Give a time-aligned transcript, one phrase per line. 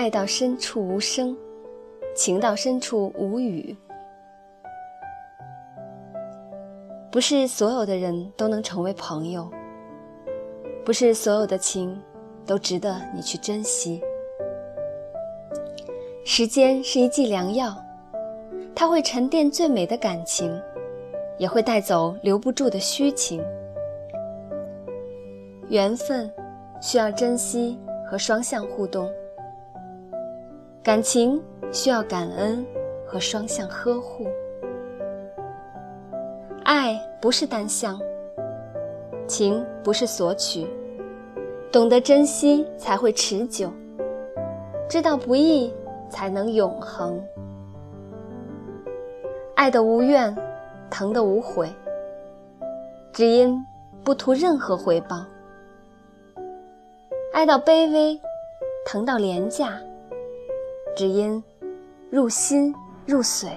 [0.00, 1.36] 爱到深处无声，
[2.14, 3.76] 情到深处无语。
[7.12, 9.46] 不是所有的人都能成为朋友，
[10.86, 12.00] 不是所有的情
[12.46, 14.00] 都值得你去珍惜。
[16.24, 17.76] 时间是一剂良药，
[18.74, 20.58] 它会沉淀最美的感情，
[21.36, 23.44] 也会带走留不住的虚情。
[25.68, 26.32] 缘分
[26.80, 27.78] 需要珍惜
[28.10, 29.06] 和双向互动，
[30.82, 32.64] 感情需要感恩
[33.06, 34.26] 和双向呵护。
[36.64, 38.00] 爱不是单向，
[39.26, 40.66] 情不是索取，
[41.70, 43.70] 懂得珍惜才会持久，
[44.88, 45.70] 知道不易
[46.08, 47.22] 才能永恒。
[49.54, 50.34] 爱的无怨，
[50.90, 51.68] 疼的无悔，
[53.12, 53.54] 只因
[54.02, 55.26] 不图任何回报。
[57.34, 58.18] 爱到卑微，
[58.86, 59.78] 疼到廉价，
[61.00, 61.42] 只因
[62.10, 62.74] 入心
[63.06, 63.48] 入髓。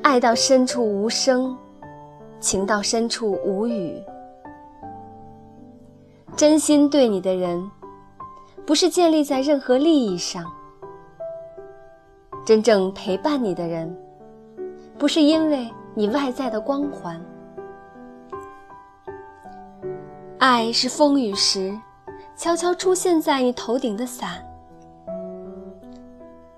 [0.00, 1.54] 爱到深处无声，
[2.40, 4.02] 情到深处无语。
[6.38, 7.70] 真心对你的人，
[8.64, 10.42] 不是建立在任何利益上；
[12.46, 13.94] 真正陪伴你的人，
[14.96, 17.22] 不是因为你外在的光环。
[20.38, 21.78] 爱是风雨时，
[22.36, 24.28] 悄悄出现在你头顶的伞；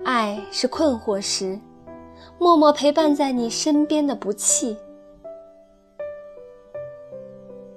[0.04, 1.58] 爱是困惑时。
[2.36, 4.76] 默默陪伴在你身边的不弃。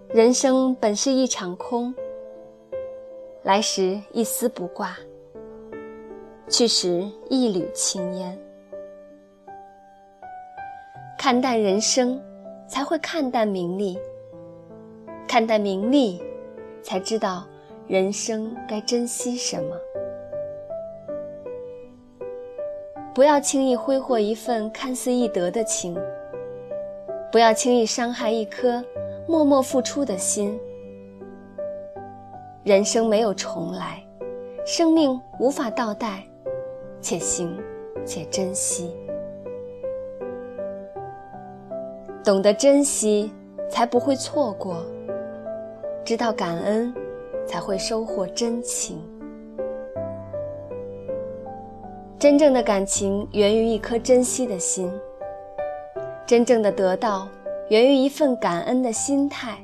[0.10, 1.94] 人生本是一场空，
[3.44, 4.96] 来时一丝不挂，
[6.48, 8.38] 去时一缕青烟。
[11.18, 12.20] 看淡人生，
[12.68, 13.96] 才会看淡名利；
[15.28, 16.22] 看淡名利，
[16.84, 17.46] 才知道
[17.88, 19.76] 人生该珍惜什么。
[23.14, 25.98] 不要轻易挥霍一份看似易得的情，
[27.32, 28.84] 不要轻易伤害一颗
[29.28, 30.58] 默默付出的心。
[32.64, 34.02] 人生没有重来，
[34.66, 36.24] 生命无法倒带，
[37.02, 37.58] 且行
[38.06, 38.96] 且珍惜。
[42.24, 43.34] 懂得珍惜，
[43.68, 44.76] 才不会错过；
[46.06, 46.94] 知道感恩，
[47.52, 48.98] 才会收获真情。
[52.18, 54.90] 真正的感情源于一颗珍惜的心，
[56.26, 57.28] 真正的得到
[57.68, 59.58] 源于一份感恩的心态。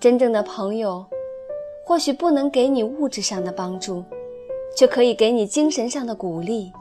[0.00, 1.04] 真正的朋友，
[1.84, 4.02] 或许不能给你物质上的帮助，
[4.74, 6.72] 却可以给你精神上的鼓励。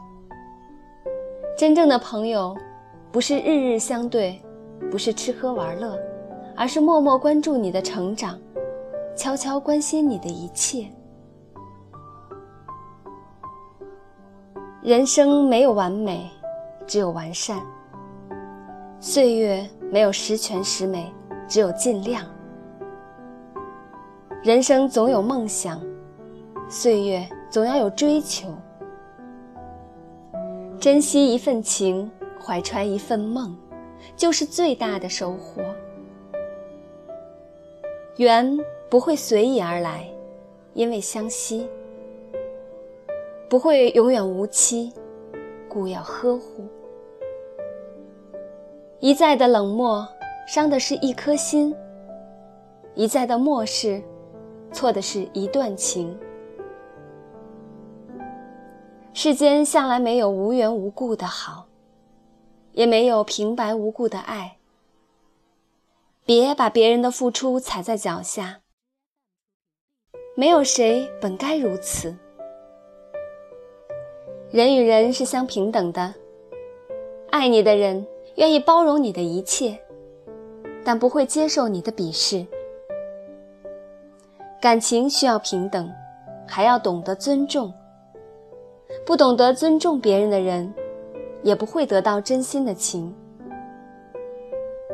[1.58, 2.56] 真正的朋友，
[3.12, 4.42] 不是日日相对，
[4.90, 6.00] 不是吃喝玩乐，
[6.56, 8.40] 而是默默关注你的成长，
[9.16, 10.88] 悄悄关心你的一切。
[14.82, 16.30] 人生没有完美，
[16.88, 17.62] 只有完善。
[19.00, 21.14] 岁月没有十全十美，
[21.48, 22.26] 只有尽量。
[24.44, 25.80] 人生总有梦想，
[26.68, 28.48] 岁月总要有追求。
[30.80, 32.10] 珍惜一份情，
[32.44, 33.56] 怀揣一份梦，
[34.16, 35.62] 就是最大的收获。
[38.18, 38.58] 缘
[38.92, 40.06] 不会随意而来，
[40.74, 41.66] 因为相惜。
[43.48, 44.92] 不会永远无期，
[45.70, 46.68] 故要呵护。
[49.00, 50.06] 一再的冷漠，
[50.46, 51.74] 伤的是一颗心；
[52.94, 54.04] 一再的漠视，
[54.74, 56.20] 错的是一段情。
[59.14, 61.68] 世间向来没有无缘无故的好，
[62.74, 64.58] 也没有平白无故的爱。
[66.26, 68.61] 别把别人的付出踩在脚下，
[70.34, 72.16] 没有谁本该如此。
[74.50, 76.14] 人与人是相平等的，
[77.30, 78.06] 爱你的人
[78.36, 79.78] 愿意包容你的一切，
[80.86, 82.46] 但不会接受你的鄙视。
[84.62, 85.92] 感情需要平等，
[86.48, 87.72] 还要懂得尊重。
[89.06, 90.74] 不懂得尊重别人的人，
[91.44, 93.14] 也不会得到真心的情。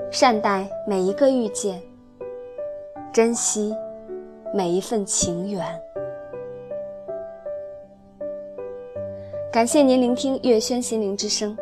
[0.10, 1.82] 善待每一个遇见，
[3.12, 3.76] 珍惜
[4.54, 5.64] 每一份情缘。
[9.52, 11.58] 感谢您聆听月轩心灵之声，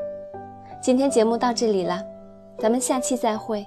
[0.82, 2.04] 今天节目到这里了，
[2.60, 3.66] 咱们下期再会。